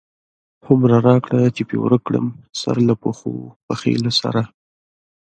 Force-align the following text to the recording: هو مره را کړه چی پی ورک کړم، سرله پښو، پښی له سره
هو 0.63 0.71
مره 0.81 0.99
را 1.07 1.15
کړه 1.25 1.41
چی 1.55 1.63
پی 1.69 1.77
ورک 1.79 2.01
کړم، 2.07 2.25
سرله 2.59 2.93
پښو، 3.01 3.33
پښی 3.65 3.93
له 4.03 4.11
سره 4.19 4.41